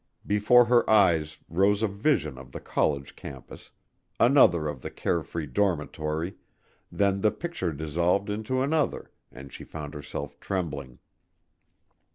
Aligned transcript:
Before 0.25 0.65
her 0.65 0.89
eyes 0.89 1.37
rose 1.47 1.83
a 1.83 1.87
vision 1.87 2.39
of 2.39 2.53
the 2.53 2.59
college 2.59 3.15
campus 3.15 3.69
another 4.19 4.67
of 4.67 4.81
the 4.81 4.89
care 4.89 5.21
free 5.21 5.45
dormitory, 5.45 6.37
then 6.91 7.21
the 7.21 7.29
picture 7.29 7.71
dissolved 7.71 8.27
into 8.31 8.63
another 8.63 9.11
and 9.31 9.53
she 9.53 9.63
found 9.63 9.93
herself 9.93 10.39
trembling. 10.39 10.97